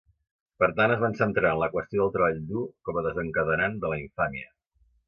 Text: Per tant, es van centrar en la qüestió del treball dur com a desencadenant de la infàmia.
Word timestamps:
Per 0.61 0.69
tant, 0.79 0.93
es 0.95 1.03
van 1.03 1.13
centrar 1.19 1.51
en 1.57 1.61
la 1.65 1.69
qüestió 1.75 2.01
del 2.03 2.15
treball 2.17 2.43
dur 2.53 2.67
com 2.89 2.99
a 3.03 3.07
desencadenant 3.11 3.79
de 3.87 3.95
la 3.95 4.05
infàmia. 4.07 4.53